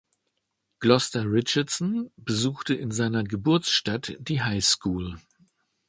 [0.79, 5.19] Gloster Richardson besuchte in seiner Geburtsstadt die High School.